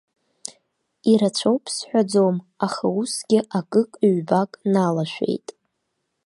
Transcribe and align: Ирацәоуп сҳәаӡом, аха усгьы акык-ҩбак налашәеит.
Ирацәоуп 1.11 1.63
сҳәаӡом, 1.75 2.37
аха 2.65 2.85
усгьы 2.99 3.39
акык-ҩбак 3.57 4.51
налашәеит. 4.73 5.47